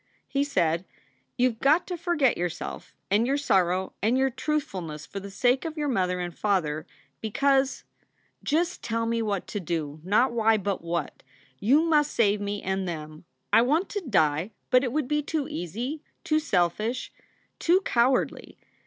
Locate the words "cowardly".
17.81-18.57